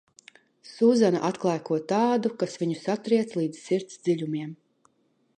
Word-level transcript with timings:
Sūzana 0.67 1.19
atklāj 1.27 1.59
ko 1.67 1.77
tādu, 1.91 2.31
kas 2.43 2.55
viņu 2.61 2.77
satriec 2.85 3.35
līdz 3.41 3.61
sirds 3.67 4.01
dziļumiem. 4.07 4.57